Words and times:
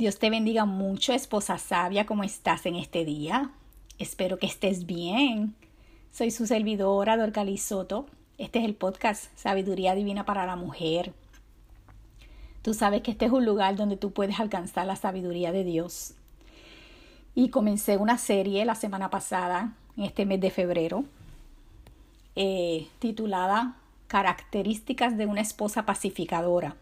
Dios 0.00 0.18
te 0.18 0.30
bendiga 0.30 0.64
mucho, 0.64 1.12
esposa 1.12 1.58
sabia, 1.58 2.06
¿cómo 2.06 2.24
estás 2.24 2.64
en 2.64 2.74
este 2.74 3.04
día? 3.04 3.50
Espero 3.98 4.38
que 4.38 4.46
estés 4.46 4.86
bien. 4.86 5.54
Soy 6.10 6.30
su 6.30 6.46
servidora, 6.46 7.18
Dorcali 7.18 7.58
Soto. 7.58 8.06
Este 8.38 8.60
es 8.60 8.64
el 8.64 8.74
podcast 8.74 9.26
Sabiduría 9.36 9.94
Divina 9.94 10.24
para 10.24 10.46
la 10.46 10.56
Mujer. 10.56 11.12
Tú 12.62 12.72
sabes 12.72 13.02
que 13.02 13.10
este 13.10 13.26
es 13.26 13.30
un 13.30 13.44
lugar 13.44 13.76
donde 13.76 13.98
tú 13.98 14.10
puedes 14.10 14.40
alcanzar 14.40 14.86
la 14.86 14.96
sabiduría 14.96 15.52
de 15.52 15.64
Dios. 15.64 16.14
Y 17.34 17.50
comencé 17.50 17.98
una 17.98 18.16
serie 18.16 18.64
la 18.64 18.76
semana 18.76 19.10
pasada, 19.10 19.74
en 19.98 20.04
este 20.04 20.24
mes 20.24 20.40
de 20.40 20.50
febrero, 20.50 21.04
eh, 22.36 22.88
titulada 23.00 23.76
Características 24.06 25.18
de 25.18 25.26
una 25.26 25.42
esposa 25.42 25.84
pacificadora. 25.84 26.74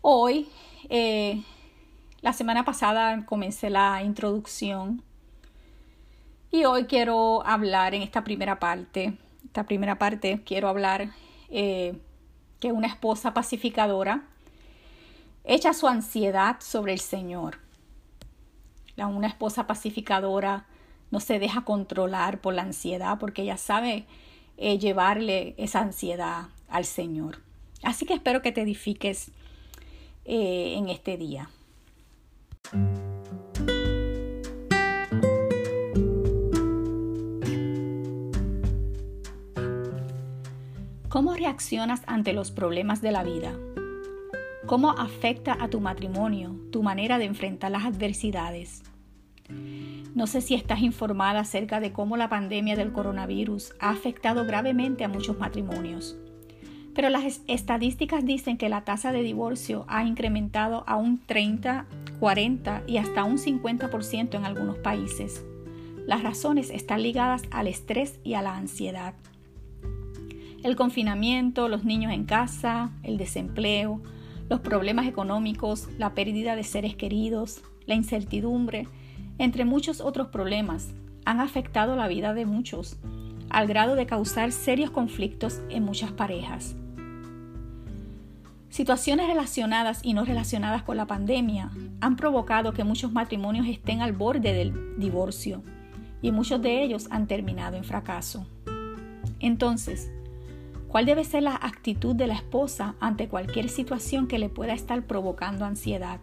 Hoy 0.00 0.48
eh, 0.88 1.42
la 2.20 2.32
semana 2.32 2.64
pasada 2.64 3.26
comencé 3.26 3.68
la 3.68 4.02
introducción 4.04 5.02
y 6.52 6.64
hoy 6.64 6.84
quiero 6.84 7.44
hablar 7.44 7.94
en 7.94 8.02
esta 8.02 8.22
primera 8.22 8.60
parte. 8.60 9.18
Esta 9.44 9.64
primera 9.64 9.98
parte 9.98 10.40
quiero 10.44 10.68
hablar 10.68 11.10
eh, 11.50 11.98
que 12.60 12.70
una 12.70 12.86
esposa 12.86 13.34
pacificadora 13.34 14.22
echa 15.42 15.74
su 15.74 15.88
ansiedad 15.88 16.58
sobre 16.60 16.92
el 16.92 17.00
Señor. 17.00 17.58
La, 18.94 19.08
una 19.08 19.26
esposa 19.26 19.66
pacificadora 19.66 20.66
no 21.10 21.18
se 21.18 21.40
deja 21.40 21.62
controlar 21.62 22.40
por 22.40 22.54
la 22.54 22.62
ansiedad 22.62 23.18
porque 23.18 23.42
ella 23.42 23.56
sabe 23.56 24.06
eh, 24.58 24.78
llevarle 24.78 25.56
esa 25.58 25.80
ansiedad 25.80 26.48
al 26.68 26.84
Señor. 26.84 27.40
Así 27.82 28.06
que 28.06 28.14
espero 28.14 28.42
que 28.42 28.52
te 28.52 28.62
edifiques 28.62 29.32
eh, 30.28 30.74
en 30.76 30.90
este 30.90 31.16
día. 31.16 31.48
¿Cómo 41.08 41.34
reaccionas 41.34 42.02
ante 42.06 42.34
los 42.34 42.50
problemas 42.50 43.00
de 43.00 43.10
la 43.10 43.24
vida? 43.24 43.54
¿Cómo 44.66 44.90
afecta 44.90 45.56
a 45.58 45.68
tu 45.68 45.80
matrimonio 45.80 46.54
tu 46.70 46.82
manera 46.82 47.16
de 47.16 47.24
enfrentar 47.24 47.70
las 47.70 47.86
adversidades? 47.86 48.82
No 50.14 50.26
sé 50.26 50.42
si 50.42 50.54
estás 50.54 50.82
informada 50.82 51.40
acerca 51.40 51.80
de 51.80 51.94
cómo 51.94 52.18
la 52.18 52.28
pandemia 52.28 52.76
del 52.76 52.92
coronavirus 52.92 53.72
ha 53.80 53.88
afectado 53.88 54.44
gravemente 54.44 55.04
a 55.04 55.08
muchos 55.08 55.38
matrimonios 55.38 56.18
pero 56.98 57.10
las 57.10 57.42
estadísticas 57.46 58.26
dicen 58.26 58.56
que 58.56 58.68
la 58.68 58.80
tasa 58.80 59.12
de 59.12 59.22
divorcio 59.22 59.84
ha 59.86 60.02
incrementado 60.02 60.82
a 60.88 60.96
un 60.96 61.24
30, 61.24 61.86
40 62.18 62.82
y 62.88 62.96
hasta 62.96 63.22
un 63.22 63.38
50% 63.38 64.34
en 64.34 64.44
algunos 64.44 64.78
países. 64.78 65.44
Las 66.08 66.24
razones 66.24 66.70
están 66.70 67.04
ligadas 67.04 67.42
al 67.52 67.68
estrés 67.68 68.18
y 68.24 68.34
a 68.34 68.42
la 68.42 68.56
ansiedad. 68.56 69.14
El 70.64 70.74
confinamiento, 70.74 71.68
los 71.68 71.84
niños 71.84 72.12
en 72.12 72.24
casa, 72.24 72.90
el 73.04 73.16
desempleo, 73.16 74.02
los 74.48 74.58
problemas 74.58 75.06
económicos, 75.06 75.88
la 75.98 76.14
pérdida 76.14 76.56
de 76.56 76.64
seres 76.64 76.96
queridos, 76.96 77.62
la 77.86 77.94
incertidumbre, 77.94 78.88
entre 79.38 79.64
muchos 79.64 80.00
otros 80.00 80.30
problemas, 80.30 80.88
han 81.24 81.38
afectado 81.38 81.94
la 81.94 82.08
vida 82.08 82.34
de 82.34 82.44
muchos, 82.44 82.96
al 83.50 83.68
grado 83.68 83.94
de 83.94 84.06
causar 84.06 84.50
serios 84.50 84.90
conflictos 84.90 85.60
en 85.70 85.84
muchas 85.84 86.10
parejas. 86.10 86.74
Situaciones 88.78 89.26
relacionadas 89.26 89.98
y 90.04 90.14
no 90.14 90.24
relacionadas 90.24 90.84
con 90.84 90.96
la 90.96 91.08
pandemia 91.08 91.72
han 92.00 92.14
provocado 92.14 92.72
que 92.72 92.84
muchos 92.84 93.10
matrimonios 93.10 93.66
estén 93.66 94.02
al 94.02 94.12
borde 94.12 94.52
del 94.52 94.96
divorcio 95.00 95.64
y 96.22 96.30
muchos 96.30 96.62
de 96.62 96.84
ellos 96.84 97.08
han 97.10 97.26
terminado 97.26 97.76
en 97.76 97.82
fracaso. 97.82 98.46
Entonces, 99.40 100.12
¿cuál 100.86 101.06
debe 101.06 101.24
ser 101.24 101.42
la 101.42 101.56
actitud 101.56 102.14
de 102.14 102.28
la 102.28 102.34
esposa 102.34 102.94
ante 103.00 103.26
cualquier 103.26 103.68
situación 103.68 104.28
que 104.28 104.38
le 104.38 104.48
pueda 104.48 104.74
estar 104.74 105.02
provocando 105.02 105.64
ansiedad? 105.64 106.20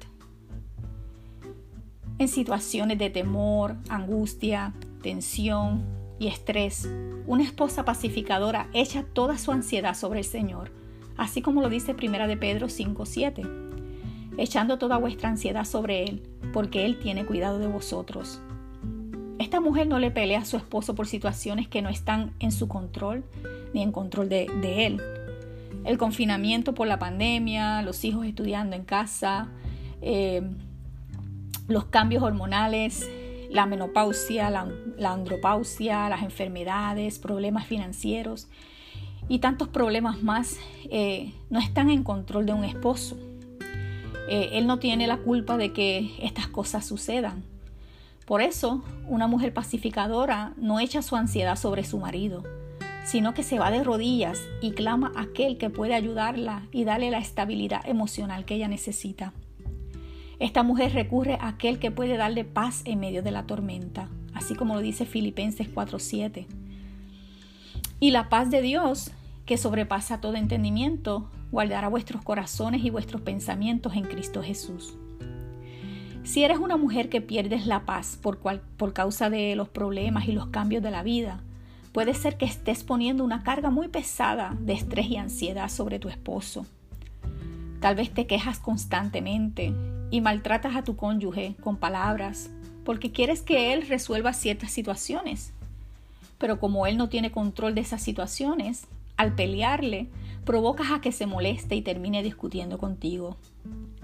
En 2.20 2.30
situaciones 2.30 2.98
de 2.98 3.10
temor, 3.10 3.76
angustia, 3.90 4.72
tensión 5.04 5.84
y 6.20 6.28
estrés, 6.28 6.90
una 7.28 7.44
esposa 7.44 7.84
pacificadora 7.84 8.70
echa 8.72 9.04
toda 9.04 9.38
su 9.38 9.52
ansiedad 9.52 9.94
sobre 9.94 10.20
el 10.20 10.26
Señor 10.26 10.85
así 11.18 11.42
como 11.42 11.62
lo 11.62 11.70
dice 11.70 11.94
Primera 11.94 12.28
de 12.28 12.38
Pedro 12.38 12.68
5:7, 12.68 13.46
echando 14.38 14.78
toda 14.78 14.98
vuestra 14.98 15.30
ansiedad 15.30 15.66
sobre 15.66 16.04
él, 16.04 16.24
porque 16.54 16.86
él 16.86 17.00
tiene 17.00 17.26
cuidado 17.26 17.60
de 17.60 17.68
vosotros. 17.68 18.42
Esta 19.40 19.60
mujer 19.60 19.88
no 19.88 20.00
le 20.00 20.12
pelea 20.12 20.40
a 20.40 20.46
su 20.46 20.58
esposo 20.58 20.96
por 20.96 21.08
situaciones 21.08 21.68
que 21.68 21.82
no 21.82 21.90
están 21.90 22.34
en 22.40 22.52
su 22.52 22.68
control 22.68 23.24
ni 23.74 23.82
en 23.82 23.92
control 23.92 24.30
de, 24.30 24.48
él. 24.86 25.02
El 25.84 25.98
confinamiento 25.98 26.74
por 26.74 26.88
la 26.88 26.98
pandemia, 26.98 27.82
los 27.82 28.04
hijos 28.06 28.26
estudiando 28.26 28.76
en 28.76 28.86
casa, 28.86 29.50
eh, 30.02 30.42
los 31.68 31.86
cambios 31.86 32.24
hormonales, 32.24 33.10
la 33.50 33.66
menopausia, 33.66 34.50
la 34.50 35.12
andropausia, 35.12 36.10
las 36.10 36.24
enfermedades, 36.24 37.20
problemas 37.20 37.68
financieros 37.68 38.48
y 39.28 39.40
tantos 39.40 39.68
problemas 39.70 40.22
más 40.22 40.58
eh, 40.90 41.34
no 41.50 41.60
están 41.60 41.90
en 41.90 42.04
control 42.04 42.46
de 42.46 42.54
un 42.54 42.64
esposo. 42.64 43.18
Eh, 44.30 44.50
él 44.54 44.68
no 44.68 44.80
tiene 44.80 45.08
la 45.08 45.18
culpa 45.18 45.58
de 45.58 45.72
que 45.72 46.16
estas 46.22 46.48
cosas 46.48 46.86
sucedan. 46.86 47.44
Por 48.26 48.42
eso, 48.42 48.84
una 49.08 49.28
mujer 49.28 49.54
pacificadora 49.54 50.54
no 50.58 50.80
echa 50.80 51.02
su 51.04 51.16
ansiedad 51.16 51.56
sobre 51.58 51.84
su 51.84 52.00
marido, 52.00 52.44
sino 53.06 53.36
que 53.36 53.44
se 53.44 53.60
va 53.60 53.70
de 53.70 53.84
rodillas 53.84 54.42
y 54.62 54.72
clama 54.72 55.12
a 55.16 55.22
aquel 55.22 55.58
que 55.58 55.70
puede 55.70 55.94
ayudarla 55.94 56.64
y 56.72 56.86
darle 56.86 57.12
la 57.12 57.20
estabilidad 57.20 57.88
emocional 57.88 58.46
que 58.46 58.56
ella 58.56 58.68
necesita. 58.68 59.34
Esta 60.40 60.64
mujer 60.64 60.94
recurre 60.94 61.38
a 61.40 61.50
aquel 61.50 61.78
que 61.80 61.92
puede 61.92 62.18
darle 62.18 62.44
paz 62.44 62.82
en 62.86 63.00
medio 63.00 63.22
de 63.22 63.32
la 63.32 63.46
tormenta, 63.46 64.10
así 64.34 64.56
como 64.56 64.74
lo 64.74 64.82
dice 64.82 65.06
Filipenses 65.06 65.70
4:7. 65.70 66.48
Y 68.00 68.12
la 68.12 68.30
paz 68.30 68.50
de 68.52 68.62
Dios, 68.62 69.12
que 69.46 69.58
sobrepasa 69.58 70.20
todo 70.20 70.36
entendimiento, 70.36 71.30
guardará 71.52 71.88
vuestros 71.88 72.22
corazones 72.22 72.84
y 72.84 72.90
vuestros 72.90 73.22
pensamientos 73.22 73.96
en 73.96 74.04
Cristo 74.04 74.44
Jesús. 74.44 74.98
Si 76.24 76.44
eres 76.44 76.58
una 76.58 76.76
mujer 76.76 77.10
que 77.10 77.22
pierdes 77.22 77.68
la 77.68 77.86
paz 77.86 78.18
por, 78.22 78.40
por 78.40 78.94
causa 78.94 79.30
de 79.30 79.56
los 79.56 79.70
problemas 79.70 80.28
y 80.28 80.32
los 80.32 80.48
cambios 80.48 80.84
de 80.84 80.92
la 80.92 81.04
vida, 81.04 81.42
puede 81.94 82.14
ser 82.14 82.38
que 82.38 82.46
estés 82.46 82.84
poniendo 82.84 83.24
una 83.24 83.44
carga 83.44 83.70
muy 83.70 83.88
pesada 83.88 84.54
de 84.60 84.74
estrés 84.74 85.08
y 85.08 85.18
ansiedad 85.18 85.70
sobre 85.70 86.00
tu 86.00 86.10
esposo. 86.10 86.66
Tal 87.80 87.96
vez 87.96 88.14
te 88.14 88.28
quejas 88.28 88.60
constantemente 88.60 89.74
y 90.12 90.20
maltratas 90.20 90.76
a 90.76 90.84
tu 90.84 90.98
cónyuge 90.98 91.56
con 91.62 91.78
palabras 91.78 92.50
porque 92.84 93.12
quieres 93.12 93.42
que 93.42 93.72
él 93.72 93.88
resuelva 93.88 94.34
ciertas 94.34 94.72
situaciones 94.72 95.54
pero 96.46 96.60
como 96.60 96.86
él 96.86 96.96
no 96.96 97.10
tiene 97.10 97.32
control 97.32 97.74
de 97.74 97.82
esas 97.82 98.04
situaciones, 98.04 98.86
al 99.18 99.34
pelearle, 99.34 100.10
provocas 100.44 100.92
a 100.92 101.02
que 101.02 101.12
se 101.12 101.26
moleste 101.26 101.76
y 101.76 101.82
termine 101.82 102.22
discutiendo 102.22 102.78
contigo. 102.78 103.36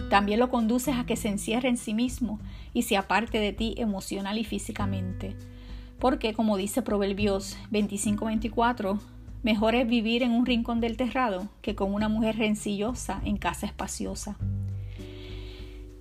También 0.09 0.39
lo 0.39 0.49
conduces 0.49 0.95
a 0.95 1.05
que 1.05 1.17
se 1.17 1.29
encierre 1.29 1.69
en 1.69 1.77
sí 1.77 1.93
mismo 1.93 2.39
y 2.73 2.81
se 2.81 2.97
aparte 2.97 3.37
de 3.37 3.53
ti 3.53 3.75
emocional 3.77 4.39
y 4.39 4.43
físicamente. 4.43 5.35
Porque, 5.99 6.33
como 6.33 6.57
dice 6.57 6.81
Proverbios 6.81 7.59
25-24, 7.71 8.99
mejor 9.43 9.75
es 9.75 9.87
vivir 9.87 10.23
en 10.23 10.31
un 10.31 10.47
rincón 10.47 10.81
del 10.81 10.97
terrado 10.97 11.47
que 11.61 11.75
con 11.75 11.93
una 11.93 12.09
mujer 12.09 12.39
rencillosa 12.39 13.21
en 13.23 13.37
casa 13.37 13.67
espaciosa. 13.67 14.35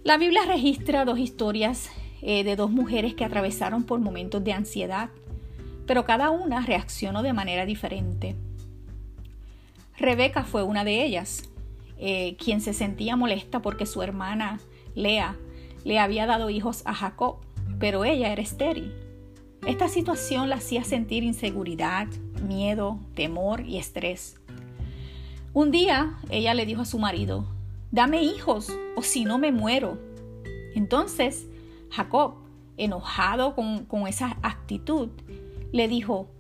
La 0.05 0.17
Biblia 0.17 0.47
registra 0.47 1.05
dos 1.05 1.19
historias 1.19 1.91
eh, 2.23 2.45
de 2.45 2.57
dos 2.57 2.71
mujeres 2.71 3.13
que 3.13 3.27
atravesaron 3.27 3.85
por 3.85 4.01
momentos 4.01 4.43
de 4.43 4.55
ansiedad 4.55 5.11
pero 5.91 6.05
cada 6.05 6.31
una 6.31 6.61
reaccionó 6.65 7.25
de 7.25 7.33
manera 7.33 7.67
diferente. 7.67 8.37
Rebeca 9.99 10.45
fue 10.45 10.63
una 10.63 10.85
de 10.85 11.03
ellas, 11.03 11.51
eh, 11.99 12.37
quien 12.37 12.61
se 12.61 12.75
sentía 12.75 13.17
molesta 13.17 13.61
porque 13.61 13.87
su 13.87 14.01
hermana 14.01 14.61
Lea 14.95 15.37
le 15.83 15.99
había 15.99 16.27
dado 16.27 16.49
hijos 16.49 16.83
a 16.85 16.95
Jacob, 16.95 17.39
pero 17.81 18.05
ella 18.05 18.31
era 18.31 18.41
estéril. 18.41 18.95
Esta 19.67 19.89
situación 19.89 20.49
la 20.49 20.59
hacía 20.59 20.85
sentir 20.85 21.25
inseguridad, 21.25 22.07
miedo, 22.47 23.01
temor 23.15 23.63
y 23.67 23.79
estrés. 23.79 24.41
Un 25.53 25.73
día 25.73 26.21
ella 26.31 26.55
le 26.55 26.67
dijo 26.67 26.83
a 26.83 26.87
su 26.87 27.01
marido, 27.01 27.49
dame 27.91 28.23
hijos 28.23 28.73
o 28.95 29.03
si 29.03 29.25
no 29.25 29.39
me 29.39 29.51
muero. 29.51 29.99
Entonces 30.77 31.49
Jacob, 31.91 32.35
enojado 32.77 33.57
con, 33.57 33.87
con 33.87 34.07
esa 34.07 34.37
actitud, 34.41 35.09
le 35.73 35.89
dijo, 35.89 36.31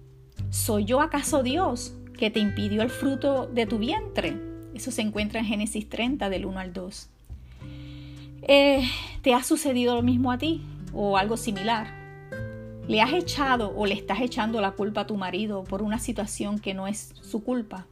¿soy 0.50 0.84
yo 0.84 1.00
acaso 1.00 1.42
Dios 1.42 1.94
que 2.18 2.30
te 2.30 2.40
impidió 2.40 2.82
el 2.82 2.90
fruto 2.90 3.46
de 3.46 3.66
tu 3.66 3.78
vientre? 3.78 4.36
Eso 4.74 4.90
se 4.90 5.02
encuentra 5.02 5.40
en 5.40 5.46
Génesis 5.46 5.88
30 5.88 6.30
del 6.30 6.46
1 6.46 6.58
al 6.58 6.72
2. 6.72 7.10
Eh, 8.42 8.88
¿Te 9.22 9.34
ha 9.34 9.42
sucedido 9.42 9.94
lo 9.94 10.02
mismo 10.02 10.32
a 10.32 10.38
ti 10.38 10.62
o 10.92 11.16
algo 11.16 11.36
similar? 11.36 12.00
¿Le 12.88 13.00
has 13.00 13.12
echado 13.12 13.72
o 13.76 13.86
le 13.86 13.94
estás 13.94 14.20
echando 14.20 14.60
la 14.60 14.72
culpa 14.72 15.02
a 15.02 15.06
tu 15.06 15.16
marido 15.16 15.64
por 15.64 15.82
una 15.82 15.98
situación 15.98 16.58
que 16.58 16.74
no 16.74 16.86
es 16.88 17.12
su 17.20 17.44
culpa? 17.44 17.86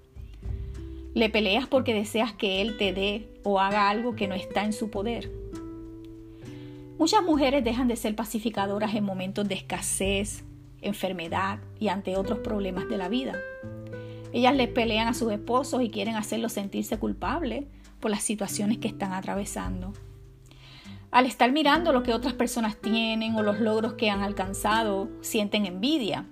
¿Le 1.15 1.31
peleas 1.31 1.67
porque 1.67 1.95
deseas 1.95 2.33
que 2.33 2.63
él 2.63 2.77
te 2.77 2.93
dé 2.93 3.29
o 3.45 3.61
haga 3.61 3.91
algo 3.91 4.17
que 4.17 4.29
no 4.29 4.35
está 4.35 4.65
en 4.65 4.73
su 4.73 4.91
poder? 4.91 5.31
Muchas 6.99 7.23
mujeres 7.23 7.63
dejan 7.63 7.87
de 7.87 7.97
ser 7.97 8.17
pacificadoras 8.17 8.95
en 8.95 9.05
momentos 9.05 9.47
de 9.47 9.55
escasez, 9.55 10.45
enfermedad 10.83 11.61
y 11.79 11.89
ante 11.89 12.17
otros 12.17 12.39
problemas 12.41 12.89
de 12.89 12.97
la 12.97 13.09
vida. 13.09 13.35
Ellas 14.33 14.55
le 14.55 14.69
pelean 14.69 15.09
a 15.09 15.15
sus 15.15 15.33
esposos 15.33 15.83
y 15.83 15.91
quieren 15.91 16.17
hacerlos 16.17 16.53
sentirse 16.53 16.99
culpables 16.99 17.65
por 18.01 18.11
las 18.11 18.23
situaciones 18.23 18.79
que 18.79 18.89
están 18.89 19.13
atravesando. 19.13 19.93
Al 21.11 21.25
estar 21.25 21.51
mirando 21.53 21.93
lo 21.93 22.03
que 22.03 22.13
otras 22.13 22.35
personas 22.35 22.77
tienen 22.77 23.35
o 23.35 23.43
los 23.43 23.61
logros 23.61 23.95
que 23.95 24.11
han 24.11 24.21
alcanzado, 24.21 25.09
sienten 25.23 25.65
envidia 25.65 26.27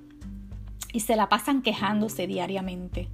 y 0.93 1.01
se 1.01 1.17
la 1.17 1.29
pasan 1.31 1.63
quejándose 1.63 2.27
diariamente. 2.27 3.09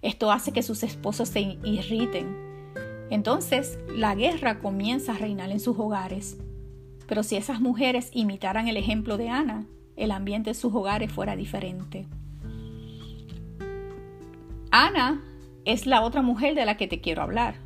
Esto 0.00 0.32
hace 0.32 0.52
que 0.52 0.62
sus 0.62 0.82
esposos 0.82 1.28
se 1.28 1.58
irriten. 1.62 2.36
Entonces, 3.10 3.78
la 3.94 4.14
guerra 4.14 4.58
comienza 4.58 5.12
a 5.12 5.18
reinar 5.18 5.50
en 5.50 5.60
sus 5.60 5.78
hogares. 5.78 6.38
Pero 7.06 7.22
si 7.22 7.36
esas 7.36 7.60
mujeres 7.60 8.10
imitaran 8.14 8.68
el 8.68 8.78
ejemplo 8.78 9.18
de 9.18 9.28
Ana, 9.28 9.66
el 9.96 10.10
ambiente 10.10 10.50
en 10.50 10.56
sus 10.56 10.74
hogares 10.74 11.12
fuera 11.12 11.36
diferente. 11.36 12.06
Ana 14.70 15.22
es 15.64 15.86
la 15.86 16.02
otra 16.02 16.22
mujer 16.22 16.54
de 16.54 16.66
la 16.66 16.76
que 16.76 16.88
te 16.88 17.00
quiero 17.00 17.22
hablar. 17.22 17.56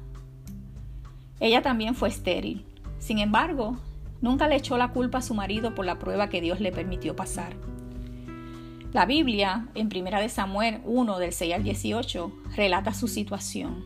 Ella 1.40 1.62
también 1.62 1.94
fue 1.94 2.08
estéril. 2.08 2.64
Sin 2.98 3.18
embargo, 3.18 3.78
nunca 4.20 4.48
le 4.48 4.56
echó 4.56 4.76
la 4.76 4.88
culpa 4.88 5.18
a 5.18 5.22
su 5.22 5.34
marido 5.34 5.74
por 5.74 5.86
la 5.86 5.98
prueba 5.98 6.28
que 6.28 6.40
Dios 6.40 6.60
le 6.60 6.72
permitió 6.72 7.16
pasar. 7.16 7.54
La 8.92 9.06
Biblia, 9.06 9.68
en 9.74 9.88
1 9.94 10.28
Samuel 10.28 10.80
1 10.84 11.18
del 11.18 11.32
6 11.32 11.54
al 11.54 11.62
18, 11.62 12.32
relata 12.56 12.94
su 12.94 13.06
situación. 13.06 13.84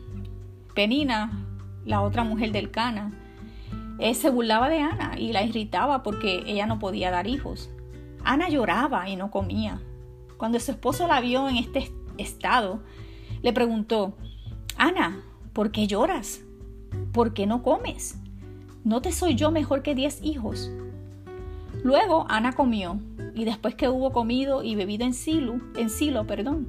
Penina, 0.73 1.45
la 1.85 2.01
otra 2.01 2.23
mujer 2.23 2.51
del 2.51 2.71
Cana, 2.71 3.11
eh, 3.99 4.15
se 4.15 4.29
burlaba 4.29 4.69
de 4.69 4.79
Ana 4.79 5.15
y 5.17 5.33
la 5.33 5.43
irritaba 5.43 6.03
porque 6.03 6.43
ella 6.47 6.65
no 6.65 6.79
podía 6.79 7.11
dar 7.11 7.27
hijos. 7.27 7.69
Ana 8.23 8.49
lloraba 8.49 9.09
y 9.09 9.15
no 9.15 9.31
comía. 9.31 9.81
Cuando 10.37 10.59
su 10.59 10.71
esposo 10.71 11.07
la 11.07 11.21
vio 11.21 11.47
en 11.49 11.57
este 11.57 11.91
estado, 12.17 12.81
le 13.41 13.53
preguntó, 13.53 14.15
Ana, 14.77 15.21
¿por 15.53 15.71
qué 15.71 15.87
lloras? 15.87 16.41
¿Por 17.11 17.33
qué 17.33 17.45
no 17.45 17.63
comes? 17.63 18.17
¿No 18.83 19.01
te 19.01 19.11
soy 19.11 19.35
yo 19.35 19.51
mejor 19.51 19.81
que 19.81 19.95
diez 19.95 20.21
hijos? 20.23 20.71
Luego 21.83 22.25
Ana 22.29 22.53
comió, 22.53 22.99
y 23.35 23.45
después 23.45 23.75
que 23.75 23.89
hubo 23.89 24.11
comido 24.11 24.63
y 24.63 24.75
bebido 24.75 25.05
en 25.05 25.13
silo, 25.13 25.59
en 25.75 25.89
silo 25.89 26.25
perdón, 26.25 26.67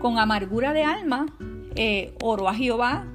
con 0.00 0.18
amargura 0.18 0.72
de 0.72 0.84
alma, 0.84 1.26
eh, 1.74 2.14
oró 2.22 2.48
a 2.48 2.54
Jehová 2.54 3.06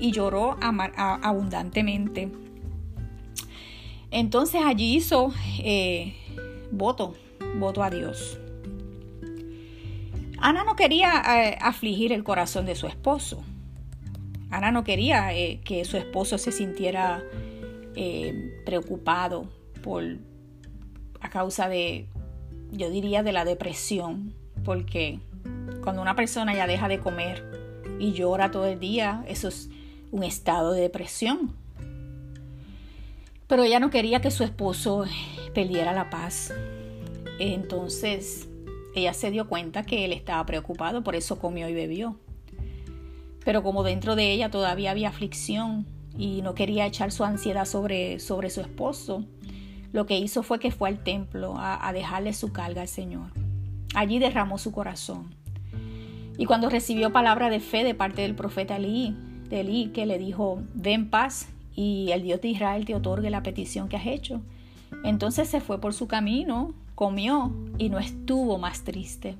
y 0.00 0.12
lloró 0.12 0.56
abundantemente. 0.60 2.30
Entonces 4.10 4.62
allí 4.64 4.96
hizo 4.96 5.32
eh, 5.58 6.14
voto, 6.70 7.14
voto 7.56 7.82
a 7.82 7.90
Dios. 7.90 8.38
Ana 10.38 10.64
no 10.64 10.76
quería 10.76 11.22
eh, 11.36 11.58
afligir 11.60 12.12
el 12.12 12.24
corazón 12.24 12.66
de 12.66 12.74
su 12.74 12.86
esposo. 12.86 13.42
Ana 14.50 14.70
no 14.70 14.84
quería 14.84 15.30
que 15.64 15.84
su 15.84 15.96
esposo 15.96 16.38
se 16.38 16.52
sintiera 16.52 17.22
eh, 17.94 18.62
preocupado 18.64 19.48
por 19.82 20.04
a 21.20 21.30
causa 21.30 21.68
de, 21.68 22.06
yo 22.70 22.90
diría, 22.90 23.22
de 23.22 23.32
la 23.32 23.44
depresión, 23.44 24.34
porque 24.64 25.18
cuando 25.82 26.00
una 26.00 26.14
persona 26.14 26.54
ya 26.54 26.66
deja 26.66 26.86
de 26.86 27.00
comer 27.00 27.44
y 27.98 28.12
llora 28.12 28.50
todo 28.50 28.66
el 28.66 28.78
día, 28.78 29.24
eso 29.26 29.48
es 29.48 29.68
un 30.12 30.22
estado 30.22 30.72
de 30.72 30.82
depresión. 30.82 31.56
Pero 33.48 33.64
ella 33.64 33.80
no 33.80 33.90
quería 33.90 34.20
que 34.20 34.30
su 34.30 34.44
esposo 34.44 35.04
perdiera 35.54 35.92
la 35.92 36.08
paz. 36.08 36.52
Entonces 37.38 38.48
ella 38.94 39.12
se 39.12 39.30
dio 39.30 39.48
cuenta 39.48 39.84
que 39.84 40.04
él 40.04 40.12
estaba 40.12 40.44
preocupado, 40.46 41.02
por 41.04 41.14
eso 41.14 41.38
comió 41.38 41.68
y 41.68 41.74
bebió. 41.74 42.18
Pero 43.44 43.62
como 43.62 43.82
dentro 43.82 44.16
de 44.16 44.32
ella 44.32 44.50
todavía 44.50 44.90
había 44.90 45.08
aflicción, 45.08 45.86
y 46.18 46.42
no 46.42 46.54
quería 46.54 46.84
echar 46.84 47.12
su 47.12 47.24
ansiedad 47.24 47.64
sobre, 47.64 48.18
sobre 48.18 48.50
su 48.50 48.60
esposo, 48.60 49.24
lo 49.92 50.04
que 50.04 50.18
hizo 50.18 50.42
fue 50.42 50.58
que 50.58 50.72
fue 50.72 50.88
al 50.88 51.02
templo 51.02 51.54
a, 51.56 51.90
dejarle 51.92 52.32
su 52.32 52.52
carga 52.52 52.82
al 52.82 52.88
Señor. 52.88 53.30
Allí 53.94 54.18
derramó 54.18 54.58
su 54.58 54.72
corazón. 54.72 55.34
Y 56.36 56.44
cuando 56.44 56.68
recibió 56.68 57.12
palabra 57.12 57.50
de 57.50 57.60
fe 57.60 57.84
de 57.84 57.94
parte 57.94 58.22
del 58.22 58.34
profeta 58.34 58.76
Elí, 58.76 59.16
de 59.48 59.60
Elí, 59.60 59.90
que 59.94 60.06
le 60.06 60.18
dijo, 60.18 60.62
ven 60.74 61.08
paz 61.08 61.48
y 61.74 62.10
el 62.12 62.22
Dios 62.22 62.40
de 62.40 62.48
Israel 62.48 62.84
te 62.84 62.96
otorgue 62.96 63.30
la 63.30 63.42
petición 63.42 63.88
que 63.88 63.96
has 63.96 64.06
hecho, 64.06 64.42
entonces 65.04 65.48
se 65.48 65.60
fue 65.60 65.80
por 65.80 65.94
su 65.94 66.08
camino, 66.08 66.74
comió 66.98 67.52
y 67.78 67.90
no 67.90 68.00
estuvo 68.00 68.58
más 68.58 68.82
triste. 68.82 69.36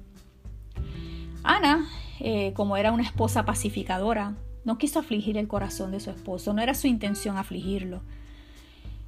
Ana, 1.43 1.89
eh, 2.21 2.53
como 2.55 2.77
era 2.77 2.93
una 2.93 3.03
esposa 3.03 3.45
pacificadora, 3.45 4.37
no 4.65 4.79
quiso 4.79 5.01
afligir 5.01 5.37
el 5.37 5.49
corazón 5.49 5.91
de 5.91 5.99
su 5.99 6.11
esposo, 6.11 6.53
no 6.53 6.63
era 6.63 6.75
su 6.75 6.87
intención 6.87 7.37
afligirlo. 7.37 8.01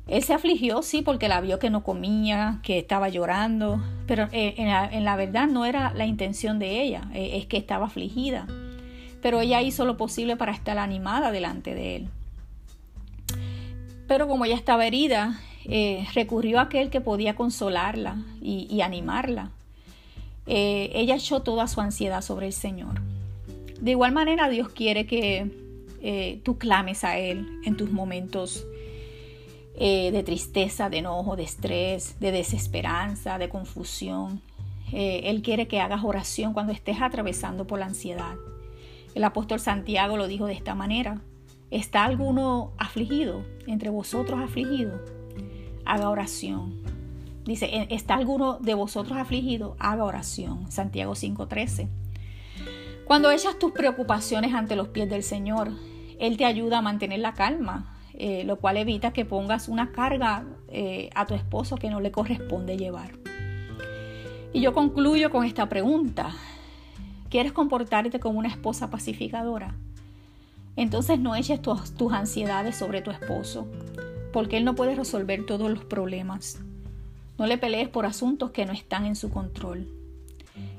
Él 0.09 0.25
se 0.25 0.35
afligió, 0.35 0.83
sí, 0.83 1.01
porque 1.01 1.29
la 1.29 1.41
vio 1.41 1.61
que 1.61 1.71
no 1.71 1.85
comía, 1.85 2.59
que 2.65 2.81
estaba 2.81 3.09
llorando, 3.09 3.81
pero 4.09 4.25
eh, 4.33 4.55
en, 4.57 5.05
la, 5.05 5.15
verdad 5.15 5.47
no 5.47 5.65
era 5.65 5.95
la 5.95 6.07
intención 6.07 6.59
de 6.59 6.83
ella, 6.83 7.09
eh, 7.15 7.37
es 7.37 7.47
que 7.47 7.57
estaba 7.57 7.87
afligida. 7.87 8.49
Pero 9.23 9.41
ella 9.41 9.63
hizo 9.63 9.85
lo 9.85 9.97
posible 9.97 10.37
para 10.37 10.51
estar 10.51 10.77
animada 10.77 11.31
delante 11.31 11.77
de 11.77 11.95
él. 11.95 12.09
Pero 14.09 14.27
como 14.27 14.45
ella 14.45 14.57
estaba 14.57 14.89
herida, 14.89 15.39
eh, 15.67 16.07
recurrió 16.15 16.59
a 16.59 16.63
aquel 16.63 16.91
que 16.91 17.01
podía 17.01 17.35
consolarla 17.35 18.17
y, 18.41 18.81
animarla. 18.81 19.51
ella 20.47 21.15
echó 21.15 21.43
toda 21.43 21.69
su 21.69 21.81
ansiedad 21.81 22.23
sobre 22.23 22.47
el 22.47 22.53
Señor. 22.53 23.01
De 23.81 23.93
igual 23.93 24.13
manera, 24.13 24.49
Dios 24.49 24.69
quiere 24.69 25.07
que 25.07 25.51
eh, 26.03 26.41
tú 26.45 26.59
clames 26.59 27.05
a 27.05 27.19
Él 27.19 27.61
en 27.65 27.77
tus 27.77 27.91
momentos 27.91 28.67
eh, 29.77 30.11
de 30.13 30.23
tristeza, 30.23 30.91
de 30.91 30.99
enojo, 30.99 31.37
de 31.37 31.45
estrés, 31.45 32.19
de 32.21 32.33
desesperanza, 32.33 33.39
de 33.39 33.49
confusión. 33.49 34.43
Eh, 34.93 35.23
él 35.25 35.41
quiere 35.43 35.69
que 35.69 35.81
hagas 35.81 36.05
oración 36.05 36.53
cuando 36.53 36.73
estés 36.73 37.01
atravesando 37.01 37.67
por 37.67 37.79
la 37.79 37.87
ansiedad. 37.87 38.35
El 39.15 39.25
apóstol 39.25 39.61
Santiago 39.61 40.17
lo 40.17 40.27
dijo 40.27 40.47
de 40.47 40.53
esta 40.53 40.75
manera. 40.75 41.23
¿Está 41.71 42.05
alguno 42.05 42.73
afligido? 42.77 43.45
¿Entre 43.67 43.89
vosotros 43.89 44.41
afligido? 44.41 45.01
Haga 45.91 46.09
oración. 46.09 46.75
Dice, 47.45 47.89
¿está 47.91 48.15
alguno 48.15 48.59
de 48.61 48.75
vosotros 48.75 49.19
afligido? 49.19 49.75
Haga 49.81 50.05
oración. 50.05 50.71
Santiago 50.71 51.17
5:13. 51.17 51.89
Cuando 53.07 53.33
echas 53.33 53.59
tus 53.59 53.73
preocupaciones 53.73 54.55
ante 54.55 54.77
los 54.77 54.87
pies 54.87 55.11
del 55.11 55.25
Señor, 55.25 55.73
Él 56.21 56.37
te 56.37 56.45
ayuda 56.45 56.79
a 56.79 56.81
mantener 56.81 57.19
la 57.19 57.35
calma, 57.35 57.99
eh, 58.15 58.45
lo 58.45 58.61
cual 58.61 58.77
evita 58.77 59.13
que 59.13 59.25
pongas 59.25 59.67
una 59.67 59.91
carga 59.91 60.45
eh, 60.69 61.11
a 61.17 61.27
tu 61.27 61.35
esposo 61.35 61.75
que 61.75 61.91
no 61.91 61.99
le 61.99 62.13
corresponde 62.13 62.77
llevar. 62.77 63.11
Y 64.53 64.61
yo 64.61 64.73
concluyo 64.73 65.33
con 65.33 65.45
esta 65.45 65.69
pregunta. 65.69 66.31
¿Quieres 67.31 67.51
comportarte 67.51 68.21
como 68.21 68.39
una 68.39 68.49
esposa 68.49 68.91
pacificadora? 68.91 69.75
Entonces 70.77 71.19
no 71.19 71.35
eches 71.35 71.61
tus, 71.61 71.95
tus 71.95 72.13
ansiedades 72.13 72.77
sobre 72.77 73.03
tu 73.03 73.11
esposo, 73.11 73.67
porque 74.33 74.57
él 74.57 74.65
no 74.65 74.75
puede 74.75 74.95
resolver 74.95 75.47
todos 75.47 75.71
los 75.71 75.85
problemas. 75.85 76.61
No 77.39 77.47
le 77.47 77.59
pelees 77.59 77.89
por 77.89 78.07
asuntos 78.07 78.51
que 78.51 78.67
no 78.67 78.73
están 78.73 79.07
en 79.07 79.17
su 79.17 79.31
control. 79.31 79.89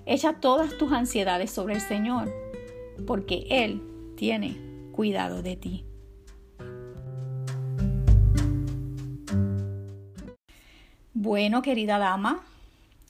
Echa 0.05 0.33
todas 0.33 0.77
tus 0.77 0.91
ansiedades 0.91 1.51
sobre 1.51 1.75
el 1.75 1.81
Señor, 1.81 2.31
porque 3.07 3.45
Él 3.49 3.81
tiene 4.15 4.57
cuidado 4.91 5.41
de 5.41 5.55
ti. 5.55 5.85
Bueno, 11.13 11.61
querida 11.61 11.99
dama, 11.99 12.41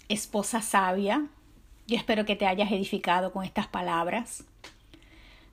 esposa 0.10 0.62
sabia, 0.62 1.28
yo 1.88 1.98
espero 1.98 2.26
que 2.26 2.36
te 2.36 2.46
hayas 2.46 2.72
edificado 2.72 3.32
con 3.32 3.44
estas 3.44 3.68
palabras. 3.68 4.44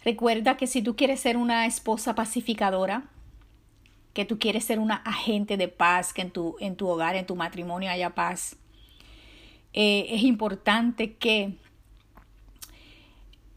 Recuerda 0.05 0.57
que 0.57 0.67
si 0.67 0.83
tú 0.83 0.97
quieres 0.97 1.21
ser 1.21 1.37
una 1.37 1.67
esposa 1.67 2.15
pacificadora, 2.15 3.05
que 4.13 4.25
tú 4.25 4.39
quieres 4.39 4.65
ser 4.65 4.79
una 4.79 4.97
agente 4.97 5.57
de 5.57 5.69
paz, 5.69 6.13
que 6.13 6.23
en 6.23 6.31
tu, 6.31 6.57
en 6.61 6.77
tu 6.77 6.89
hogar, 6.89 7.15
en 7.17 7.27
tu 7.27 7.37
matrimonio 7.37 7.91
haya 7.91 8.15
paz, 8.15 8.57
eh, 9.73 10.07
es 10.11 10.23
importante 10.23 11.15
que 11.15 11.55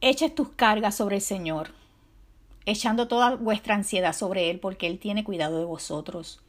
eches 0.02 0.36
tus 0.36 0.50
cargas 0.50 0.96
sobre 0.96 1.18
el 1.18 1.22
Señor, 1.22 1.72
echando 2.66 3.08
toda 3.08 3.36
vuestra 3.36 3.76
ansiedad 3.76 4.14
sobre 4.14 4.50
Él, 4.50 4.60
porque 4.60 4.88
Él 4.88 5.00
tiene 5.00 5.24
cuidado 5.24 5.58
de 5.60 5.66
vosotros. 5.66 6.42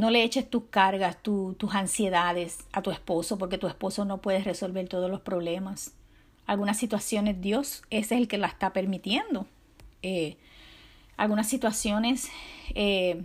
No 0.00 0.10
le 0.10 0.22
eches 0.22 0.48
tus 0.48 0.64
cargas, 0.70 1.18
tus 1.22 1.74
ansiedades 1.74 2.60
a 2.72 2.80
tu 2.80 2.90
esposo 2.90 3.36
porque 3.36 3.58
tu 3.58 3.66
esposo 3.66 4.06
no 4.06 4.22
puede 4.22 4.42
resolver 4.42 4.88
todos 4.88 5.10
los 5.10 5.20
problemas. 5.20 5.92
Algunas 6.46 6.78
situaciones 6.78 7.42
Dios 7.42 7.82
es 7.90 8.10
el 8.10 8.26
que 8.26 8.38
la 8.38 8.46
está 8.46 8.72
permitiendo. 8.72 9.46
Eh, 10.02 10.38
algunas 11.20 11.48
situaciones 11.48 12.30
eh, 12.74 13.22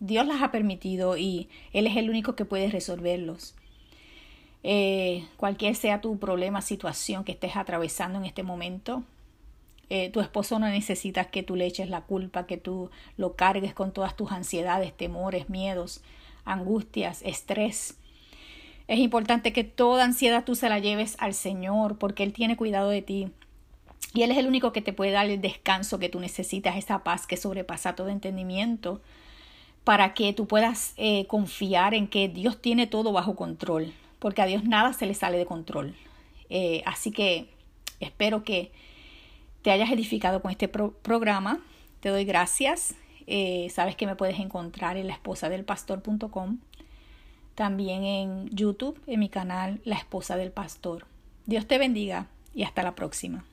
Dios 0.00 0.26
las 0.26 0.42
ha 0.42 0.50
permitido 0.50 1.16
y 1.16 1.48
Él 1.72 1.86
es 1.86 1.96
el 1.96 2.10
único 2.10 2.36
que 2.36 2.44
puede 2.44 2.68
resolverlos. 2.70 3.54
Eh, 4.62 5.26
cualquier 5.38 5.74
sea 5.74 6.02
tu 6.02 6.18
problema, 6.18 6.60
situación 6.60 7.24
que 7.24 7.32
estés 7.32 7.56
atravesando 7.56 8.18
en 8.18 8.26
este 8.26 8.42
momento, 8.42 9.02
eh, 9.88 10.10
tu 10.10 10.20
esposo 10.20 10.58
no 10.58 10.68
necesita 10.68 11.24
que 11.24 11.42
tú 11.42 11.56
le 11.56 11.64
eches 11.64 11.88
la 11.88 12.02
culpa, 12.02 12.46
que 12.46 12.58
tú 12.58 12.90
lo 13.16 13.34
cargues 13.34 13.72
con 13.72 13.92
todas 13.92 14.14
tus 14.14 14.30
ansiedades, 14.30 14.94
temores, 14.94 15.48
miedos, 15.48 16.02
angustias, 16.44 17.22
estrés. 17.22 17.96
Es 18.88 18.98
importante 18.98 19.54
que 19.54 19.64
toda 19.64 20.04
ansiedad 20.04 20.44
tú 20.44 20.54
se 20.54 20.68
la 20.68 20.80
lleves 20.80 21.16
al 21.18 21.32
Señor 21.32 21.96
porque 21.96 22.24
Él 22.24 22.34
tiene 22.34 22.58
cuidado 22.58 22.90
de 22.90 23.00
ti. 23.00 23.30
Y 24.14 24.22
Él 24.22 24.30
es 24.30 24.38
el 24.38 24.46
único 24.46 24.72
que 24.72 24.82
te 24.82 24.92
puede 24.92 25.12
dar 25.12 25.28
el 25.28 25.40
descanso 25.40 25.98
que 25.98 26.08
tú 26.08 26.20
necesitas, 26.20 26.76
esa 26.76 27.02
paz 27.02 27.26
que 27.26 27.36
sobrepasa 27.36 27.94
todo 27.94 28.08
entendimiento 28.08 29.00
para 29.84 30.14
que 30.14 30.32
tú 30.32 30.46
puedas 30.46 30.94
eh, 30.96 31.26
confiar 31.26 31.94
en 31.94 32.06
que 32.06 32.28
Dios 32.28 32.60
tiene 32.60 32.86
todo 32.86 33.12
bajo 33.12 33.34
control, 33.34 33.92
porque 34.18 34.42
a 34.42 34.46
Dios 34.46 34.64
nada 34.64 34.92
se 34.92 35.06
le 35.06 35.14
sale 35.14 35.38
de 35.38 35.46
control. 35.46 35.94
Eh, 36.50 36.82
así 36.86 37.10
que 37.10 37.48
espero 38.00 38.44
que 38.44 38.70
te 39.62 39.70
hayas 39.70 39.90
edificado 39.90 40.42
con 40.42 40.50
este 40.50 40.68
programa. 40.68 41.60
Te 42.00 42.10
doy 42.10 42.24
gracias. 42.24 42.94
Eh, 43.26 43.68
sabes 43.70 43.96
que 43.96 44.06
me 44.06 44.16
puedes 44.16 44.38
encontrar 44.38 44.96
en 44.96 45.06
la 45.06 45.14
esposa 45.14 45.48
del 45.48 45.64
pastor.com. 45.64 46.58
También 47.54 48.04
en 48.04 48.48
YouTube, 48.50 49.00
en 49.06 49.20
mi 49.20 49.28
canal 49.28 49.80
La 49.84 49.96
esposa 49.96 50.36
del 50.36 50.50
pastor. 50.50 51.06
Dios 51.46 51.66
te 51.66 51.78
bendiga 51.78 52.26
y 52.54 52.62
hasta 52.62 52.82
la 52.82 52.94
próxima. 52.94 53.44